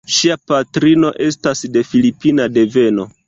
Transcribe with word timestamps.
Ŝia 0.13 0.35
patrino 0.51 1.11
estas 1.27 1.61
de 1.77 1.85
filipina 1.91 2.49
deveno. 2.57 3.07